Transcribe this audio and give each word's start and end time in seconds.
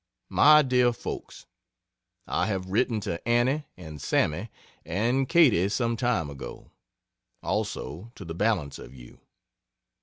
MY 0.29 0.63
DEAR 0.63 0.93
FOLKS, 0.93 1.45
I 2.25 2.47
have 2.47 2.65
written 2.71 2.99
to 3.01 3.21
Annie 3.29 3.65
and 3.77 4.01
Sammy 4.01 4.49
and 4.83 5.29
Katie 5.29 5.69
some 5.69 5.95
time 5.95 6.27
ago 6.27 6.71
also, 7.43 8.11
to 8.15 8.25
the 8.25 8.33
balance 8.33 8.79
of 8.79 8.95
you. 8.95 9.19